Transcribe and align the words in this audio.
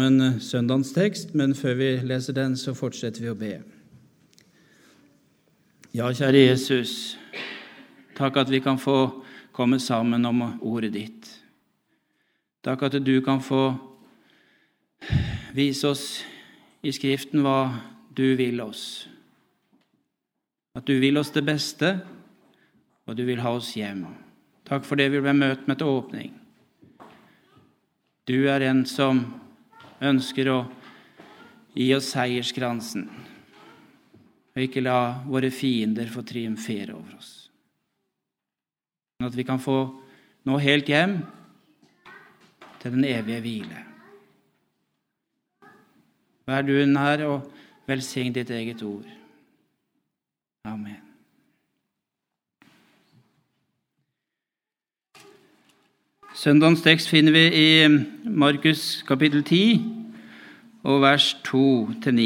en 0.00 0.40
søndagstekst, 0.40 1.34
men 1.34 1.52
før 1.54 1.74
vi 1.76 1.88
leser 2.08 2.32
den, 2.32 2.54
så 2.56 2.72
fortsetter 2.72 3.20
vi 3.20 3.28
å 3.28 3.36
be. 3.36 3.50
Ja, 5.92 6.06
kjære 6.08 6.46
Jesus, 6.46 7.18
takk 8.16 8.38
at 8.40 8.48
vi 8.48 8.62
kan 8.64 8.80
få 8.80 9.20
komme 9.52 9.76
sammen 9.76 10.24
om 10.24 10.40
ordet 10.64 10.94
ditt. 10.94 11.28
Takk 12.64 12.86
at 12.88 12.96
du 13.04 13.18
kan 13.20 13.42
få 13.44 13.74
vise 15.52 15.92
oss 15.92 16.06
i 16.80 16.94
Skriften 16.96 17.44
hva 17.44 17.74
du 18.16 18.30
vil 18.40 18.64
oss. 18.64 19.10
At 20.72 20.88
du 20.88 20.96
vil 21.04 21.20
oss 21.20 21.34
det 21.36 21.44
beste, 21.44 21.98
og 23.04 23.20
du 23.20 23.26
vil 23.28 23.44
ha 23.44 23.52
oss 23.60 23.74
hjem. 23.76 24.06
Takk 24.64 24.88
for 24.88 24.96
det 24.96 25.10
vi 25.12 25.20
ble 25.20 25.36
møtt 25.36 25.68
med 25.68 25.84
til 25.84 25.92
åpning. 26.00 26.32
Du 28.24 28.38
er 28.48 28.64
en 28.72 28.86
som 28.88 29.26
ønsker 30.02 30.50
å 30.50 30.58
gi 31.76 31.88
oss 31.96 32.10
seierskransen 32.12 33.06
og 34.52 34.60
ikke 34.60 34.82
la 34.84 35.22
våre 35.24 35.48
fiender 35.54 36.10
få 36.12 36.24
triumfere 36.28 36.92
over 36.92 37.16
oss. 37.16 37.30
Men 39.18 39.30
at 39.30 39.38
vi 39.38 39.46
kan 39.48 39.62
få 39.62 39.78
nå 40.44 40.58
helt 40.60 40.90
hjem 40.90 41.20
til 42.82 42.98
den 42.98 43.06
evige 43.08 43.40
hvile. 43.40 43.84
Vær 46.50 46.66
du 46.66 46.74
nær 46.90 47.22
og 47.28 47.48
velsign 47.86 48.34
ditt 48.34 48.50
eget 48.50 48.82
ord. 48.84 49.06
Amen. 50.68 51.00
Søndagens 56.42 56.80
tekst 56.82 57.06
finner 57.06 57.30
vi 57.30 57.42
i 57.54 57.66
Markus 58.26 59.04
kapittel 59.06 59.44
10 59.44 59.84
og 60.82 60.96
vers 61.04 61.28
2-9. 61.46 62.24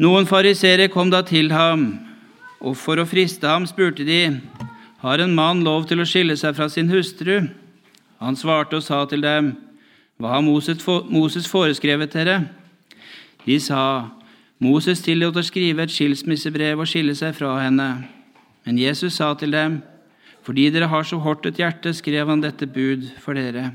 Noen 0.00 0.28
farisere 0.30 0.86
kom 0.88 1.10
da 1.12 1.20
til 1.28 1.52
ham, 1.52 1.82
og 2.64 2.72
for 2.80 2.96
å 2.96 3.04
friste 3.10 3.50
ham 3.50 3.66
spurte 3.68 4.06
de, 4.08 4.38
har 5.02 5.20
en 5.20 5.34
mann 5.36 5.60
lov 5.66 5.84
til 5.90 6.00
å 6.00 6.06
skille 6.08 6.38
seg 6.40 6.56
fra 6.56 6.70
sin 6.72 6.88
hustru? 6.88 7.50
Han 8.24 8.40
svarte 8.40 8.80
og 8.80 8.86
sa 8.86 9.02
til 9.10 9.26
dem, 9.26 9.52
hva 10.16 10.38
har 10.38 10.46
Moses 10.48 11.50
foreskrevet 11.52 12.16
dere? 12.16 12.38
De 13.44 13.60
sa, 13.60 14.08
Moses 14.56 15.04
tillot 15.04 15.36
å 15.36 15.44
skrive 15.44 15.84
et 15.84 15.92
skilsmissebrev 15.92 16.80
og 16.80 16.88
skille 16.88 17.12
seg 17.18 17.36
fra 17.36 17.58
henne. 17.60 17.90
Men 18.64 18.80
Jesus 18.80 19.20
sa 19.20 19.34
til 19.36 19.52
dem, 19.52 19.82
fordi 20.42 20.70
dere 20.70 20.88
har 20.88 21.04
så 21.04 21.18
hardt 21.18 21.46
et 21.46 21.60
hjerte, 21.60 21.92
skrev 21.94 22.28
han 22.28 22.42
dette 22.42 22.66
bud 22.66 23.08
for 23.20 23.36
dere. 23.36 23.72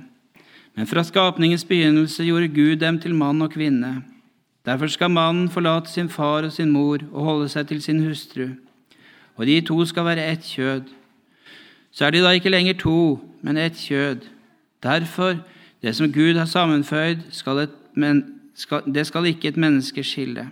Men 0.76 0.88
fra 0.90 1.04
skapningens 1.06 1.66
begynnelse 1.66 2.26
gjorde 2.26 2.50
Gud 2.54 2.80
dem 2.82 3.00
til 3.00 3.16
mann 3.16 3.42
og 3.42 3.52
kvinne. 3.54 4.02
Derfor 4.66 4.88
skal 4.88 5.12
mannen 5.12 5.50
forlate 5.50 5.92
sin 5.92 6.10
far 6.10 6.44
og 6.48 6.52
sin 6.52 6.72
mor 6.72 7.04
og 7.12 7.26
holde 7.26 7.50
seg 7.52 7.68
til 7.68 7.82
sin 7.84 8.00
hustru, 8.06 8.48
og 9.36 9.46
de 9.46 9.62
to 9.62 9.86
skal 9.86 10.06
være 10.06 10.32
ett 10.32 10.44
kjød. 10.44 10.88
Så 11.92 12.06
er 12.06 12.12
de 12.12 12.24
da 12.24 12.32
ikke 12.34 12.50
lenger 12.50 12.74
to, 12.74 13.20
men 13.42 13.58
ett 13.58 13.78
kjød. 13.78 14.26
Derfor, 14.84 15.36
det 15.82 15.96
som 15.96 16.12
Gud 16.12 16.38
har 16.38 16.46
sammenføyd, 16.46 17.18
skal 17.30 17.58
et, 17.58 17.76
men, 17.94 18.24
skal, 18.56 18.82
det 18.88 19.08
skal 19.08 19.26
ikke 19.26 19.48
et 19.48 19.58
menneske 19.58 20.04
skille. 20.04 20.48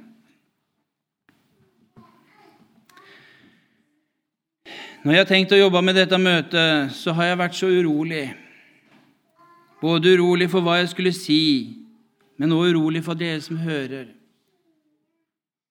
Når 5.01 5.15
jeg 5.15 5.21
har 5.23 5.29
tenkt 5.31 5.53
å 5.55 5.57
jobbe 5.57 5.79
med 5.81 5.95
dette 5.97 6.17
møtet, 6.21 6.91
så 6.93 7.13
har 7.17 7.31
jeg 7.31 7.37
vært 7.39 7.55
så 7.57 7.67
urolig. 7.73 8.25
Både 9.81 10.11
urolig 10.13 10.45
for 10.51 10.61
hva 10.61 10.75
jeg 10.77 10.91
skulle 10.91 11.13
si, 11.17 11.37
men 12.37 12.53
også 12.53 12.75
urolig 12.75 13.01
for 13.01 13.17
dere 13.17 13.39
som 13.41 13.57
hører. 13.57 14.11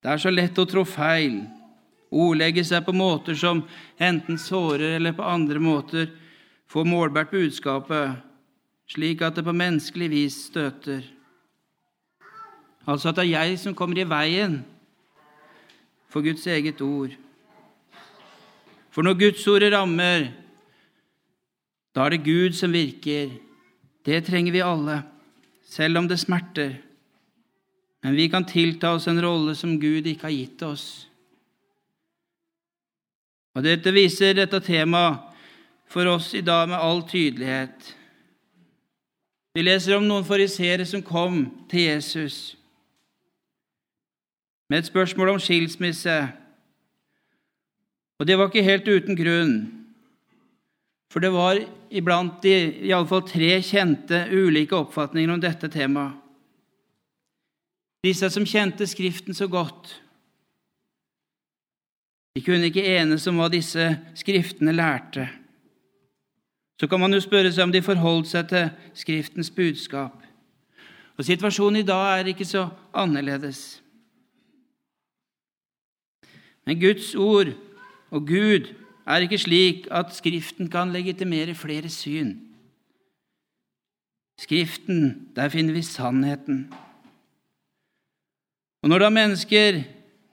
Det 0.02 0.10
er 0.10 0.18
så 0.18 0.32
lett 0.34 0.58
å 0.58 0.66
trå 0.66 0.82
feil, 0.82 1.44
ordlegge 2.10 2.66
seg 2.66 2.82
på 2.82 2.96
måter 2.96 3.38
som 3.38 3.62
enten 4.02 4.40
sårer 4.40 4.96
eller 4.96 5.14
på 5.14 5.22
andre 5.22 5.62
måter 5.62 6.10
får 6.66 6.90
målbært 6.90 7.30
budskapet, 7.30 8.18
slik 8.90 9.22
at 9.22 9.38
det 9.38 9.46
på 9.46 9.54
menneskelig 9.54 10.10
vis 10.10 10.42
støter. 10.50 11.06
Altså 12.82 13.12
at 13.12 13.22
det 13.22 13.28
er 13.28 13.34
jeg 13.36 13.62
som 13.62 13.78
kommer 13.78 14.02
i 14.02 14.10
veien 14.10 14.64
for 16.10 16.26
Guds 16.26 16.50
eget 16.50 16.82
ord. 16.82 17.14
For 18.90 19.06
når 19.06 19.18
Guds 19.18 19.46
ordet 19.46 19.72
rammer, 19.72 20.30
da 21.94 22.04
er 22.04 22.14
det 22.14 22.24
Gud 22.26 22.56
som 22.58 22.72
virker. 22.74 23.30
Det 24.06 24.24
trenger 24.26 24.52
vi 24.52 24.62
alle, 24.64 25.02
selv 25.66 25.98
om 25.98 26.08
det 26.08 26.18
smerter. 26.20 26.76
Men 28.02 28.16
vi 28.16 28.28
kan 28.28 28.46
tilta 28.48 28.94
oss 28.96 29.06
en 29.08 29.22
rolle 29.22 29.54
som 29.54 29.78
Gud 29.80 30.06
ikke 30.06 30.28
har 30.28 30.34
gitt 30.34 30.62
oss. 30.62 30.86
Og 33.54 33.66
Dette 33.66 33.92
viser 33.92 34.38
dette 34.38 34.60
temaet 34.62 35.26
for 35.90 36.06
oss 36.06 36.30
i 36.38 36.44
dag 36.46 36.68
med 36.70 36.78
all 36.78 37.02
tydelighet. 37.08 37.96
Vi 39.54 39.62
leser 39.66 39.96
om 39.96 40.06
noen 40.06 40.24
fariseere 40.24 40.86
som 40.86 41.02
kom 41.02 41.42
til 41.70 41.88
Jesus 41.90 42.56
med 44.70 44.78
et 44.78 44.86
spørsmål 44.86 45.28
om 45.28 45.40
skilsmisse. 45.42 46.28
Og 48.20 48.28
det 48.28 48.36
var 48.36 48.50
ikke 48.50 48.66
helt 48.66 48.88
uten 48.88 49.16
grunn. 49.16 49.54
For 51.10 51.24
det 51.24 51.32
var 51.32 51.58
iblant 51.90 52.42
de 52.44 52.52
iallfall 52.90 53.24
tre 53.26 53.54
kjente 53.64 54.26
ulike 54.30 54.76
oppfatninger 54.76 55.32
om 55.32 55.40
dette 55.40 55.70
temaet. 55.72 56.18
Disse 58.04 58.30
som 58.32 58.46
kjente 58.48 58.86
Skriften 58.88 59.36
så 59.36 59.48
godt. 59.48 59.90
De 62.32 62.40
kunne 62.44 62.70
ikke 62.70 62.84
enes 62.96 63.26
om 63.28 63.40
hva 63.40 63.50
disse 63.52 63.82
skriftene 64.16 64.72
lærte. 64.72 65.26
Så 66.80 66.88
kan 66.88 67.00
man 67.02 67.12
jo 67.12 67.20
spørre 67.20 67.50
seg 67.52 67.66
om 67.66 67.74
de 67.74 67.82
forholdt 67.84 68.30
seg 68.30 68.46
til 68.48 68.70
Skriftens 68.96 69.50
budskap. 69.52 70.14
Og 71.18 71.26
Situasjonen 71.28 71.82
i 71.82 71.88
dag 71.88 72.20
er 72.20 72.30
ikke 72.32 72.48
så 72.48 72.70
annerledes. 72.96 73.82
Men 76.64 76.80
Guds 76.80 77.12
ord 77.14 77.52
og 78.10 78.26
Gud 78.26 78.70
er 79.06 79.24
ikke 79.24 79.38
slik 79.38 79.88
at 79.90 80.14
Skriften 80.14 80.70
kan 80.70 80.92
legitimere 80.92 81.54
flere 81.54 81.88
syn. 81.88 82.36
Skriften, 84.40 85.28
der 85.36 85.48
finner 85.52 85.76
vi 85.76 85.82
sannheten. 85.82 86.64
Og 88.82 88.88
når 88.88 89.04
da 89.04 89.10
mennesker 89.12 89.82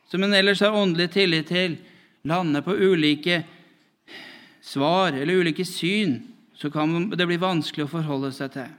som 0.07 0.23
en 0.23 0.33
ellers 0.33 0.63
har 0.63 0.75
åndelig 0.75 1.09
tillit 1.11 1.49
til, 1.51 1.77
lander 2.23 2.63
på 2.63 2.75
ulike 2.75 3.41
svar 4.63 5.15
eller 5.15 5.41
ulike 5.41 5.65
syn, 5.67 6.21
så 6.55 6.71
kan 6.71 7.09
det 7.11 7.27
bli 7.27 7.39
vanskelig 7.39 7.85
å 7.85 7.91
forholde 7.91 8.31
seg 8.35 8.53
til. 8.55 8.69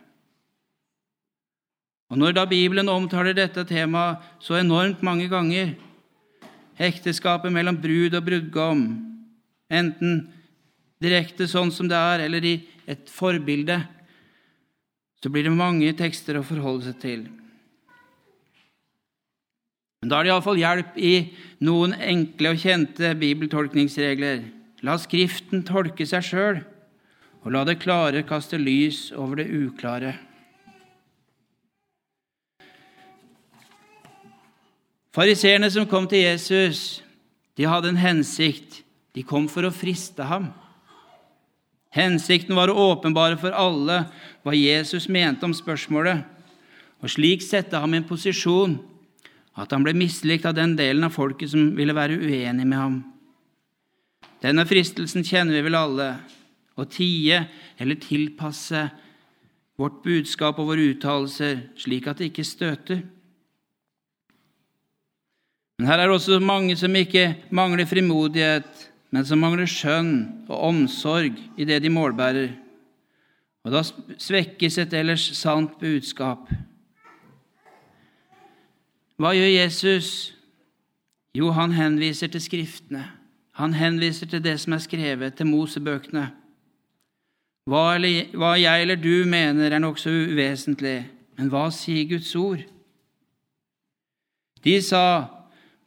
Og 2.08 2.16
Når 2.19 2.32
da 2.32 2.47
Bibelen 2.48 2.88
omtaler 2.88 3.37
dette 3.37 3.66
temaet 3.69 4.25
så 4.41 4.56
enormt 4.56 5.03
mange 5.04 5.28
ganger, 5.28 5.75
ekteskapet 6.78 7.52
mellom 7.52 7.78
brud 7.80 8.14
og 8.14 8.24
brudgom, 8.26 8.82
enten 9.68 10.20
direkte 11.02 11.48
sånn 11.50 11.72
som 11.74 11.88
det 11.90 11.98
er, 11.98 12.24
eller 12.26 12.44
i 12.46 12.54
et 12.88 13.10
forbilde, 13.12 13.80
så 15.18 15.30
blir 15.32 15.48
det 15.48 15.54
mange 15.54 15.90
tekster 15.98 16.38
å 16.38 16.46
forholde 16.46 16.88
seg 16.88 17.00
til. 17.02 17.26
Men 19.98 20.12
da 20.12 20.20
er 20.20 20.28
det 20.28 20.30
iallfall 20.30 20.60
hjelp 20.60 20.98
i 21.02 21.14
noen 21.66 21.96
enkle 21.98 22.54
og 22.54 22.62
kjente 22.62 23.10
bibeltolkningsregler. 23.18 24.44
La 24.86 24.94
Skriften 25.00 25.64
tolke 25.66 26.06
seg 26.06 26.22
sjøl, 26.22 26.60
og 27.42 27.50
la 27.54 27.64
det 27.66 27.80
klare 27.82 28.22
kaste 28.26 28.60
lys 28.62 29.08
over 29.18 29.42
det 29.42 29.48
uklare. 29.50 30.14
Fariseerne 35.14 35.70
som 35.72 35.87
kom 35.88 36.06
til 36.08 36.26
Jesus, 36.26 37.00
de 37.56 37.66
hadde 37.66 37.93
en 37.93 38.00
hensikt. 38.00 38.82
De 39.16 39.25
kom 39.26 39.49
for 39.50 39.66
å 39.66 39.75
friste 39.75 40.26
ham. 40.28 40.50
Hensikten 41.94 42.55
var 42.55 42.70
å 42.70 42.93
åpenbare 42.93 43.38
for 43.40 43.56
alle 43.56 44.02
hva 44.44 44.55
Jesus 44.55 45.08
mente 45.08 45.46
om 45.49 45.55
spørsmålet, 45.56 46.20
og 47.00 47.10
slik 47.10 47.43
sette 47.43 47.78
ham 47.81 47.94
i 47.94 48.00
en 48.02 48.06
posisjon 48.06 48.76
at 49.58 49.72
han 49.75 49.82
ble 49.82 49.94
mislikt 49.96 50.46
av 50.46 50.55
den 50.55 50.76
delen 50.78 51.06
av 51.06 51.14
folket 51.16 51.50
som 51.50 51.72
ville 51.78 51.96
være 51.96 52.19
uenig 52.20 52.66
med 52.66 52.78
ham. 52.78 52.99
Denne 54.43 54.66
fristelsen 54.69 55.25
kjenner 55.26 55.56
vi 55.56 55.64
vel 55.66 55.78
alle. 55.78 56.08
Å 56.78 56.84
tie 56.87 57.40
eller 57.81 57.99
tilpasse 57.99 58.84
vårt 59.78 60.02
budskap 60.05 60.60
og 60.60 60.70
våre 60.70 60.93
uttalelser 60.93 61.64
slik 61.78 62.06
at 62.06 62.20
det 62.20 62.31
ikke 62.31 62.46
støter. 62.46 63.02
Men 65.78 65.86
her 65.86 66.00
er 66.00 66.08
det 66.08 66.16
også 66.16 66.40
mange 66.42 66.75
som 66.76 66.94
ikke 66.98 67.36
mangler 67.54 67.86
frimodighet, 67.86 68.88
men 69.14 69.25
som 69.25 69.38
mangler 69.38 69.69
skjønn 69.70 70.14
og 70.48 70.64
omsorg 70.72 71.38
i 71.56 71.66
det 71.69 71.78
de 71.84 71.92
målbærer. 71.92 72.50
Og 73.62 73.72
da 73.72 73.84
svekkes 74.19 74.78
et 74.82 74.96
ellers 74.98 75.28
sant 75.38 75.78
budskap. 75.78 76.50
Hva 79.19 79.32
gjør 79.34 79.50
Jesus? 79.50 80.10
Jo, 81.34 81.52
han 81.54 81.75
henviser 81.76 82.31
til 82.32 82.42
Skriftene. 82.42 83.04
Han 83.58 83.74
henviser 83.74 84.26
til 84.31 84.42
det 84.42 84.56
som 84.62 84.74
er 84.74 84.82
skrevet, 84.82 85.34
til 85.34 85.46
Mosebøkene. 85.46 86.28
Hva, 87.69 87.98
hva 88.38 88.52
jeg 88.56 88.82
eller 88.82 88.96
du 88.96 89.26
mener, 89.28 89.70
er 89.70 89.82
nokså 89.82 90.10
uvesentlig, 90.10 91.02
men 91.36 91.50
hva 91.52 91.66
sier 91.74 92.06
Guds 92.08 92.31
ord? 92.38 92.62
De 94.64 94.78
sa 94.82 95.02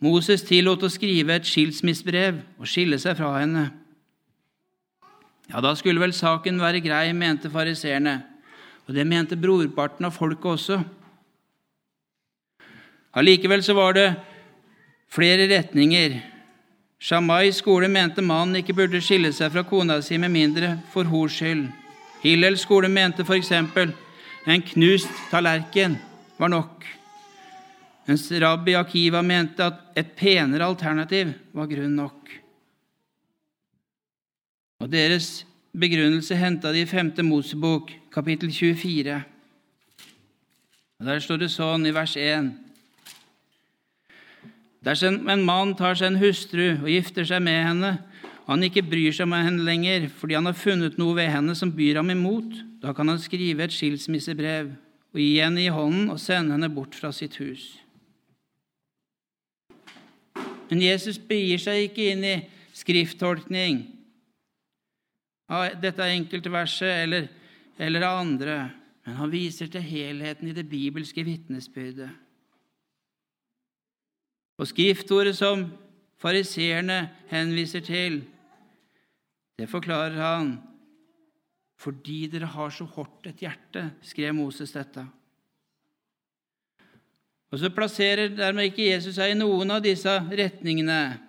Moses 0.01 0.41
tillot 0.41 0.81
å 0.81 0.89
skrive 0.89 1.35
et 1.37 1.45
skilsmissebrev 1.45 2.39
og 2.57 2.69
skille 2.69 2.97
seg 3.01 3.19
fra 3.19 3.35
henne. 3.37 3.67
Ja, 5.51 5.61
da 5.61 5.75
skulle 5.77 6.01
vel 6.01 6.13
saken 6.15 6.61
være 6.61 6.81
grei, 6.81 7.11
mente 7.13 7.51
fariseerne, 7.51 8.21
og 8.87 8.95
det 8.95 9.05
mente 9.05 9.37
brorparten 9.37 10.07
av 10.07 10.15
folket 10.15 10.47
også. 10.55 10.79
Allikevel 13.19 13.61
så 13.63 13.75
var 13.75 13.97
det 13.97 14.07
flere 15.11 15.49
retninger. 15.51 16.15
Shammai 17.01 17.51
skole 17.53 17.89
mente 17.91 18.23
mannen 18.23 18.61
ikke 18.61 18.77
burde 18.77 19.01
skille 19.03 19.33
seg 19.35 19.51
fra 19.53 19.65
kona 19.67 19.99
si 20.05 20.17
med 20.21 20.31
mindre 20.31 20.77
for 20.93 21.09
hors 21.11 21.35
skyld. 21.41 21.67
Hillel 22.21 22.57
skole 22.61 22.89
mente 22.89 23.25
f.eks. 23.25 23.51
en 23.51 24.65
knust 24.71 25.11
tallerken 25.31 25.97
var 26.37 26.49
nok, 26.49 26.85
mens 28.07 28.25
rabbi 28.31 28.75
Akiva 28.75 29.21
mente 29.21 29.63
at 29.63 29.97
et 29.97 30.15
penere 30.17 30.65
alternativ 30.65 31.33
var 31.53 31.69
grunn 31.69 31.95
nok. 31.95 32.31
Og 34.81 34.89
Deres 34.89 35.43
begrunnelse 35.77 36.35
henta 36.35 36.71
de 36.73 36.81
i 36.81 36.89
5. 36.89 37.13
Mosebok, 37.23 37.91
kapittel 38.11 38.51
24. 38.51 39.21
Og 40.99 41.05
Der 41.05 41.21
står 41.21 41.43
det 41.43 41.51
sånn 41.53 41.85
i 41.85 41.93
vers 41.93 42.15
1. 42.17 42.51
Dersom 44.81 45.29
en 45.29 45.43
mann 45.45 45.75
tar 45.77 45.93
seg 45.97 46.09
en 46.09 46.21
hustru 46.21 46.65
og 46.73 46.89
gifter 46.89 47.27
seg 47.29 47.43
med 47.45 47.59
henne, 47.67 47.91
og 48.47 48.55
han 48.55 48.65
ikke 48.65 48.83
bryr 48.89 49.13
seg 49.13 49.27
om 49.27 49.35
henne 49.37 49.65
lenger 49.65 50.07
fordi 50.17 50.35
han 50.39 50.49
har 50.49 50.57
funnet 50.57 50.97
noe 50.97 51.13
ved 51.19 51.29
henne 51.29 51.53
som 51.57 51.73
byr 51.73 52.01
ham 52.01 52.09
imot, 52.09 52.57
da 52.81 52.95
kan 52.97 53.11
han 53.13 53.21
skrive 53.21 53.67
et 53.67 53.75
skilsmissebrev 53.75 54.73
og 55.13 55.21
gi 55.21 55.35
henne 55.37 55.61
i 55.61 55.69
hånden 55.71 56.09
og 56.09 56.19
sende 56.19 56.57
henne 56.57 56.71
bort 56.73 56.97
fra 56.97 57.13
sitt 57.13 57.37
hus. 57.37 57.75
Men 60.71 60.81
Jesus 60.85 61.19
begir 61.19 61.59
seg 61.59 61.89
ikke 61.89 62.13
inn 62.13 62.23
i 62.23 62.37
skrifttolkning 62.79 63.83
av 65.51 65.75
dette 65.83 66.07
enkelte 66.07 66.51
verset 66.53 67.03
eller, 67.03 67.27
eller 67.75 68.07
av 68.07 68.21
andre, 68.21 68.57
men 69.03 69.17
han 69.19 69.33
viser 69.33 69.67
til 69.71 69.83
helheten 69.83 70.47
i 70.47 70.55
det 70.55 70.63
bibelske 70.71 71.25
vitnesbyrdet. 71.27 72.09
Og 74.61 74.69
skriftordet 74.69 75.35
som 75.35 75.65
fariseerne 76.21 77.01
henviser 77.31 77.83
til, 77.83 78.21
det 79.59 79.67
forklarer 79.69 80.21
han. 80.21 80.53
Fordi 81.81 82.27
dere 82.29 82.47
har 82.53 82.69
så 82.71 82.85
hardt 82.95 83.27
et 83.27 83.41
hjerte, 83.41 83.87
skrev 84.05 84.35
Moses 84.37 84.71
dette. 84.75 85.03
Og 87.51 87.59
Så 87.59 87.69
plasserer 87.69 88.31
dermed 88.31 88.69
ikke 88.69 88.87
Jesus 88.87 89.15
seg 89.15 89.33
i 89.33 89.39
noen 89.39 89.71
av 89.75 89.83
disse 89.83 90.11
retningene. 90.31 91.19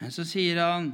Men 0.00 0.14
så 0.14 0.24
sier 0.26 0.60
han, 0.62 0.92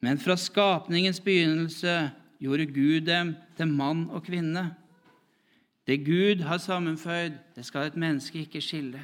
men 0.00 0.20
fra 0.20 0.36
skapningens 0.40 1.20
begynnelse 1.20 2.10
gjorde 2.40 2.66
Gud 2.72 3.06
dem 3.08 3.34
til 3.58 3.68
mann 3.68 4.06
og 4.14 4.24
kvinne. 4.24 4.70
Det 5.88 6.04
Gud 6.04 6.44
har 6.44 6.58
sammenføyd, 6.58 7.36
det 7.56 7.64
skal 7.66 7.88
et 7.88 7.96
menneske 7.96 8.44
ikke 8.44 8.60
skille. 8.60 9.00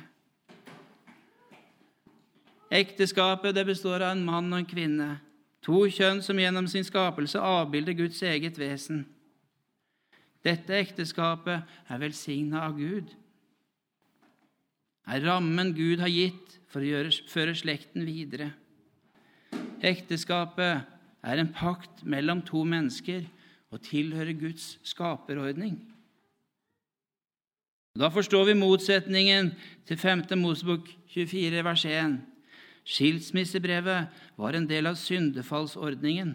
Ekteskapet 2.74 3.54
det 3.54 3.66
består 3.66 4.02
av 4.02 4.14
en 4.14 4.24
mann 4.24 4.52
og 4.52 4.62
en 4.62 4.68
kvinne, 4.68 5.08
to 5.64 5.84
kjønn 5.88 6.22
som 6.24 6.38
gjennom 6.40 6.66
sin 6.68 6.84
skapelse 6.84 7.40
avbilder 7.40 7.96
Guds 7.96 8.22
eget 8.22 8.58
vesen. 8.60 9.04
Dette 10.44 10.76
ekteskapet 10.76 11.64
er 11.88 12.00
velsigna 12.00 12.66
av 12.66 12.76
Gud, 12.76 13.12
er 15.04 15.24
rammen 15.24 15.74
Gud 15.76 16.00
har 16.02 16.12
gitt 16.12 16.58
for 16.72 16.82
å 16.82 16.88
gjøre, 16.88 17.12
føre 17.30 17.54
slekten 17.56 18.06
videre. 18.06 18.50
Ekteskapet 19.84 20.84
er 21.24 21.40
en 21.40 21.52
pakt 21.54 22.04
mellom 22.08 22.40
to 22.44 22.64
mennesker 22.66 23.24
og 23.72 23.82
tilhører 23.84 24.36
Guds 24.38 24.74
skaperordning. 24.86 25.76
Da 27.94 28.08
forstår 28.10 28.48
vi 28.48 28.56
motsetningen 28.58 29.52
til 29.86 29.98
5. 30.00 30.24
Mosebok 30.40 30.88
24, 31.14 31.60
vers 31.62 31.84
1. 31.86 32.16
Skilsmissebrevet 32.84 34.24
var 34.36 34.56
en 34.56 34.66
del 34.66 34.90
av 34.90 34.98
syndefallsordningen. 34.98 36.34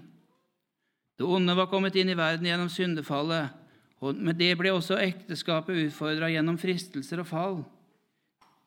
Det 1.20 1.28
onde 1.28 1.56
var 1.58 1.68
kommet 1.68 1.98
inn 2.00 2.14
i 2.14 2.16
verden 2.18 2.48
gjennom 2.48 2.72
syndefallet, 2.72 3.52
og 4.00 4.16
med 4.16 4.40
det 4.40 4.54
ble 4.56 4.72
også 4.72 5.02
ekteskapet 5.04 5.82
utfordra 5.90 6.30
gjennom 6.32 6.56
fristelser 6.58 7.20
og 7.20 7.28
fall. 7.28 7.58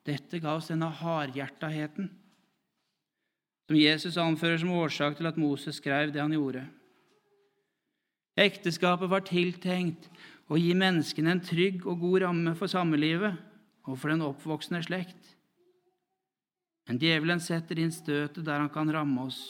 Dette 0.06 0.40
ga 0.42 0.56
oss 0.58 0.72
denne 0.72 0.90
hardhjertaheten 0.90 2.10
som 3.72 3.78
Jesus 3.78 4.18
anfører 4.20 4.58
som 4.60 4.74
årsak 4.76 5.16
til 5.16 5.28
at 5.30 5.38
Moses 5.40 5.78
skrev 5.78 6.10
det 6.12 6.20
han 6.20 6.34
gjorde. 6.34 6.66
Ekteskapet 8.36 9.08
var 9.08 9.24
tiltenkt 9.24 10.08
å 10.52 10.58
gi 10.60 10.74
menneskene 10.76 11.32
en 11.32 11.44
trygg 11.44 11.86
og 11.86 12.02
god 12.02 12.24
ramme 12.26 12.52
for 12.58 12.68
samlivet 12.68 13.38
og 13.88 13.96
for 13.96 14.12
den 14.12 14.24
oppvoksende 14.26 14.82
slekt. 14.84 15.32
Men 16.88 16.98
djevelen 17.00 17.40
setter 17.40 17.78
inn 17.80 17.94
støtet 17.94 18.44
der 18.44 18.60
han 18.60 18.72
kan 18.72 18.90
ramme 18.92 19.28
oss, 19.28 19.40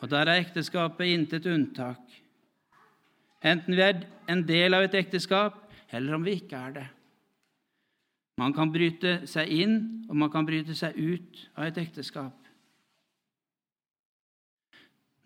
og 0.00 0.08
der 0.12 0.30
er 0.30 0.44
ekteskapet 0.44 1.10
intet 1.10 1.48
unntak. 1.50 2.00
Enten 3.44 3.74
vi 3.74 3.82
er 3.82 4.04
en 4.30 4.44
del 4.46 4.76
av 4.76 4.86
et 4.86 4.96
ekteskap, 4.98 5.58
eller 5.90 6.16
om 6.16 6.24
vi 6.24 6.38
ikke 6.38 6.60
er 6.68 6.76
det. 6.78 6.86
Man 8.38 8.54
kan 8.54 8.70
bryte 8.70 9.24
seg 9.26 9.50
inn, 9.50 9.78
og 10.06 10.14
man 10.16 10.30
kan 10.30 10.46
bryte 10.46 10.76
seg 10.78 10.94
ut 10.94 11.40
av 11.58 11.66
et 11.66 11.80
ekteskap. 11.82 12.36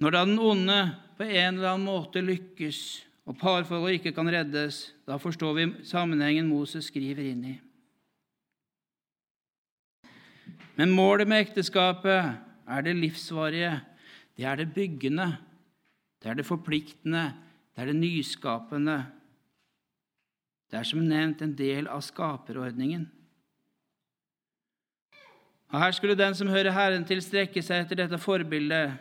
Når 0.03 0.15
da 0.15 0.23
den 0.27 0.41
onde 0.41 0.79
på 1.19 1.27
en 1.29 1.59
eller 1.59 1.75
annen 1.75 1.87
måte 1.87 2.25
lykkes, 2.25 2.81
og 3.29 3.37
parforholdet 3.39 4.01
ikke 4.01 4.15
kan 4.17 4.31
reddes, 4.33 4.89
da 5.07 5.19
forstår 5.21 5.53
vi 5.55 5.69
sammenhengen 5.87 6.49
Moses 6.51 6.89
skriver 6.91 7.29
inn 7.29 7.45
i. 7.53 7.55
Men 10.81 10.95
målet 10.97 11.29
med 11.29 11.45
ekteskapet 11.45 12.33
er 12.67 12.85
det 12.87 12.97
livsvarige, 12.97 13.77
det 14.35 14.49
er 14.49 14.59
det 14.59 14.73
byggende, 14.75 15.29
det 16.23 16.33
er 16.33 16.41
det 16.41 16.49
forpliktende, 16.49 17.29
det 17.77 17.85
er 17.85 17.93
det 17.93 18.01
nyskapende. 18.01 18.97
Det 20.73 20.79
er 20.79 20.89
som 20.89 21.03
nevnt 21.05 21.43
en 21.45 21.53
del 21.53 21.85
av 21.93 22.01
skaperordningen. 22.01 23.05
Og 25.69 25.81
Her 25.81 25.93
skulle 25.93 26.17
den 26.17 26.35
som 26.35 26.49
hører 26.49 26.73
Herren 26.73 27.05
til, 27.05 27.21
strekke 27.21 27.61
seg 27.65 27.85
etter 27.85 27.99
dette 28.01 28.19
forbildet 28.21 28.95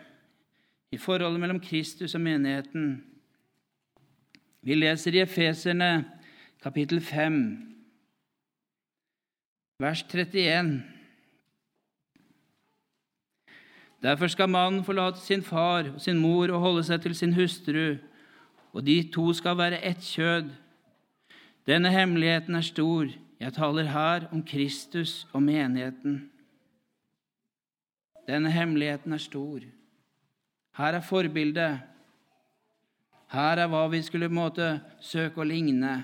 i 0.91 0.99
forholdet 0.99 1.39
mellom 1.39 1.61
Kristus 1.63 2.15
og 2.15 2.23
menigheten. 2.23 2.97
Vi 4.61 4.75
leser 4.75 5.15
i 5.15 5.21
Efeserne 5.23 5.91
kapittel 6.63 6.99
5, 7.01 7.37
vers 9.79 10.03
31. 10.03 10.73
Derfor 14.03 14.27
skal 14.27 14.51
mannen 14.51 14.83
forlate 14.83 15.23
sin 15.23 15.43
far 15.43 15.87
og 15.93 16.01
sin 16.01 16.19
mor 16.19 16.51
og 16.51 16.59
holde 16.59 16.83
seg 16.83 16.99
til 17.01 17.15
sin 17.15 17.33
hustru, 17.33 17.95
og 18.75 18.85
de 18.85 18.99
to 19.13 19.31
skal 19.33 19.57
være 19.57 19.79
ett 19.87 20.03
kjød. 20.03 20.51
Denne 21.67 21.91
hemmeligheten 21.93 22.55
er 22.55 22.65
stor. 22.65 23.11
Jeg 23.39 23.53
taler 23.53 23.89
her 23.89 24.27
om 24.31 24.43
Kristus 24.43 25.27
og 25.33 25.43
menigheten. 25.43 26.31
Denne 28.27 28.51
hemmeligheten 28.51 29.13
er 29.13 29.21
stor. 29.21 29.59
Her 30.77 30.97
er 30.97 31.01
forbildet. 31.01 31.79
Her 33.31 33.63
er 33.63 33.69
hva 33.71 33.85
vi 33.91 34.01
skulle 34.01 34.29
på 34.29 34.35
en 34.35 34.41
måte 34.41 34.67
søke 35.01 35.41
å 35.41 35.47
ligne. 35.47 36.01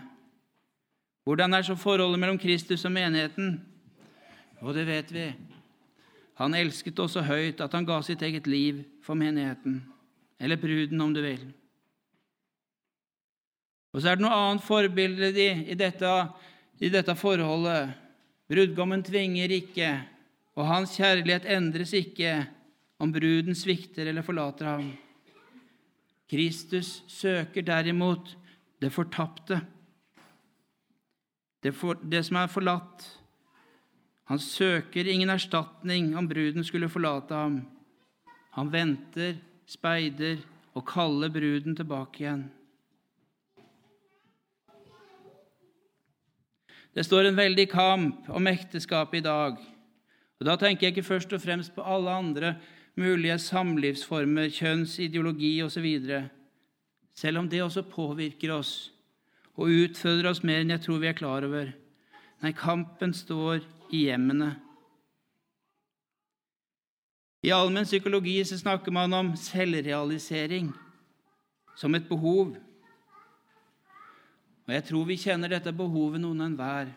Hvordan 1.28 1.54
er 1.54 1.66
så 1.68 1.76
forholdet 1.76 2.20
mellom 2.20 2.40
Kristus 2.40 2.86
og 2.88 2.94
menigheten? 2.96 3.58
Og 4.62 4.74
det 4.74 4.88
vet 4.88 5.14
vi. 5.14 5.28
Han 6.38 6.54
elsket 6.56 7.00
oss 7.00 7.18
så 7.18 7.24
høyt 7.26 7.62
at 7.62 7.74
han 7.74 7.86
ga 7.86 7.98
sitt 8.06 8.22
eget 8.22 8.48
liv 8.48 8.84
for 9.04 9.18
menigheten, 9.18 9.82
eller 10.40 10.60
bruden, 10.62 11.02
om 11.02 11.14
du 11.14 11.22
vil. 11.26 11.48
Og 13.98 14.04
så 14.04 14.12
er 14.12 14.20
det 14.20 14.22
noe 14.22 14.36
annet 14.38 14.62
forbilde 14.62 15.32
i 15.42 15.74
dette, 15.74 16.10
i 16.78 16.90
dette 16.94 17.14
forholdet. 17.18 17.96
Brudgommen 18.46 19.02
tvinger 19.02 19.50
ikke, 19.56 19.88
og 20.54 20.68
hans 20.70 20.92
kjærlighet 21.00 21.48
endres 21.50 21.96
ikke 21.98 22.44
om 23.02 23.10
bruden 23.16 23.58
svikter 23.58 24.06
eller 24.06 24.22
forlater 24.22 24.70
ham. 24.70 24.92
Kristus 26.30 27.00
søker 27.10 27.66
derimot 27.66 28.36
det 28.78 28.92
fortapte, 28.94 29.64
det, 31.66 31.74
for, 31.74 31.98
det 31.98 32.22
som 32.28 32.38
er 32.38 32.52
forlatt. 32.54 33.02
Han 34.30 34.38
søker 34.38 35.10
ingen 35.10 35.34
erstatning 35.34 36.12
om 36.20 36.30
bruden 36.30 36.62
skulle 36.68 36.92
forlate 36.92 37.34
ham. 37.34 37.58
Han 38.60 38.70
venter, 38.70 39.40
speider 39.66 40.38
og 40.78 40.86
kaller 40.86 41.34
bruden 41.34 41.74
tilbake 41.74 42.22
igjen. 42.22 42.46
Det 46.98 47.04
står 47.06 47.28
en 47.30 47.38
veldig 47.38 47.68
kamp 47.70 48.30
om 48.34 48.48
ekteskapet 48.50 49.20
i 49.20 49.26
dag. 49.28 49.58
Og 50.40 50.46
Da 50.46 50.56
tenker 50.58 50.88
jeg 50.88 50.96
ikke 50.96 51.06
først 51.06 51.34
og 51.34 51.42
fremst 51.42 51.76
på 51.76 51.86
alle 51.86 52.10
andre 52.10 52.56
mulige 52.98 53.38
samlivsformer, 53.38 54.50
kjønnsideologi 54.50 55.62
osv., 55.62 55.86
selv 57.14 57.38
om 57.38 57.50
det 57.50 57.62
også 57.62 57.82
påvirker 57.82 58.54
oss 58.54 58.92
og 59.58 59.70
utfordrer 59.70 60.30
oss 60.30 60.44
mer 60.44 60.62
enn 60.62 60.74
jeg 60.74 60.82
tror 60.82 61.00
vi 61.02 61.08
er 61.10 61.18
klar 61.18 61.46
over. 61.46 61.70
Nei, 62.42 62.52
kampen 62.54 63.14
står 63.14 63.62
i 63.94 64.08
hjemmene. 64.08 64.56
I 67.46 67.54
allmenn 67.54 67.86
psykologi 67.86 68.40
så 68.46 68.58
snakker 68.58 68.94
man 68.94 69.14
om 69.14 69.36
selvrealisering 69.38 70.74
som 71.78 71.94
et 71.96 72.10
behov. 72.10 72.56
Og 74.68 74.76
jeg 74.76 74.84
tror 74.90 75.08
vi 75.08 75.20
kjenner 75.20 75.54
dette 75.56 75.72
behovet 75.76 76.20
noen 76.20 76.44
enhver. 76.50 76.92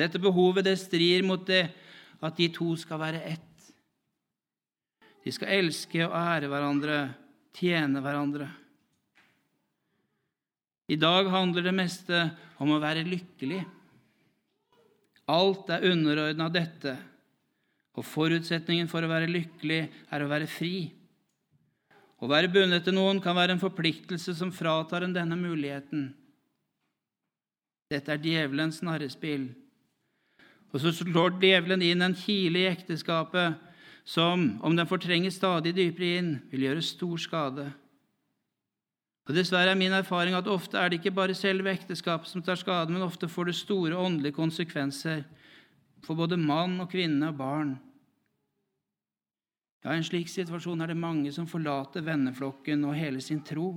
Dette 0.00 0.20
behovet 0.22 0.64
det 0.64 0.78
strir 0.80 1.24
mot 1.26 1.42
det 1.44 1.66
at 2.24 2.36
de 2.38 2.48
to 2.52 2.72
skal 2.80 3.00
være 3.02 3.20
ett. 3.28 3.46
De 5.20 5.32
skal 5.34 5.52
elske 5.58 6.00
og 6.06 6.14
ære 6.16 6.48
hverandre, 6.48 7.00
tjene 7.56 8.00
hverandre. 8.00 8.48
I 10.90 10.96
dag 10.98 11.28
handler 11.30 11.68
det 11.68 11.76
meste 11.76 12.22
om 12.58 12.72
å 12.72 12.80
være 12.82 13.04
lykkelig. 13.06 13.60
Alt 15.30 15.68
er 15.70 15.84
underordna 15.92 16.48
dette, 16.50 16.96
og 17.94 18.06
forutsetningen 18.06 18.88
for 18.90 19.04
å 19.04 19.10
være 19.10 19.28
lykkelig 19.30 19.82
er 20.10 20.24
å 20.24 20.30
være 20.30 20.48
fri. 20.50 20.88
Å 22.20 22.28
være 22.28 22.50
bundet 22.52 22.84
til 22.84 22.96
noen 22.96 23.20
kan 23.24 23.36
være 23.36 23.56
en 23.56 23.62
forpliktelse 23.62 24.34
som 24.36 24.52
fratar 24.52 25.06
en 25.06 25.14
denne 25.16 25.38
muligheten. 25.40 26.10
Dette 27.90 28.12
er 28.12 28.20
djevelens 28.22 28.82
narrespill. 28.84 29.48
Og 30.70 30.82
så 30.82 30.92
slår 30.94 31.38
djevelen 31.40 31.82
inn 31.82 32.04
en 32.04 32.14
kile 32.14 32.60
i 32.60 32.68
ekteskapet 32.70 33.56
som, 34.06 34.60
om 34.62 34.76
den 34.76 34.88
fortrenger 34.88 35.32
stadig 35.34 35.72
dypere 35.74 36.20
inn, 36.20 36.30
vil 36.52 36.68
gjøre 36.68 36.84
stor 36.84 37.18
skade. 37.24 37.66
Og 39.28 39.34
Dessverre 39.36 39.72
er 39.72 39.78
min 39.78 39.94
erfaring 39.94 40.36
at 40.36 40.48
ofte 40.50 40.78
er 40.78 40.90
det 40.90 41.00
ikke 41.00 41.14
bare 41.14 41.36
selve 41.38 41.72
ekteskapet 41.72 42.30
som 42.30 42.42
tar 42.44 42.58
skade, 42.60 42.92
men 42.92 43.04
ofte 43.06 43.28
får 43.30 43.50
det 43.50 43.58
store 43.58 43.98
åndelige 43.98 44.36
konsekvenser 44.36 45.24
for 46.04 46.18
både 46.18 46.38
mann 46.40 46.78
og 46.82 46.90
kvinne 46.92 47.32
og 47.32 47.38
barn. 47.38 47.76
Ja, 49.80 49.94
I 49.94 50.00
en 50.00 50.04
slik 50.04 50.28
situasjon 50.28 50.82
er 50.84 50.92
det 50.92 51.00
mange 51.00 51.32
som 51.32 51.48
forlater 51.48 52.04
venneflokken 52.04 52.84
og 52.84 52.98
hele 52.98 53.22
sin 53.24 53.40
tro. 53.44 53.72